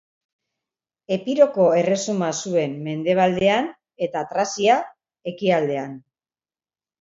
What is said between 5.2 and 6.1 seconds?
ekialdean.